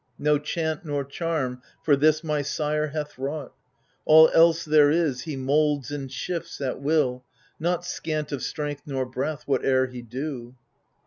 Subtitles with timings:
[0.17, 3.53] No chant nor charm for this my Sire hath wrought.
[4.03, 7.23] All else there is, he moulds and shifts at will,
[7.59, 10.55] Not scant of strength nor breath, whatever he do.